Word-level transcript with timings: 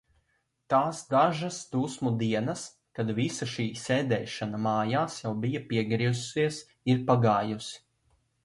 Tās 0.73 1.01
dažas 1.09 1.59
dusmu 1.75 2.13
dienas, 2.21 2.63
kad 2.99 3.13
visa 3.19 3.49
šī 3.53 3.67
sēdēšana 3.83 4.63
mājās 4.67 5.21
jau 5.27 5.37
bija 5.45 5.65
piegriezusies, 5.69 6.61
ir 6.95 7.09
pagājusi. 7.13 7.81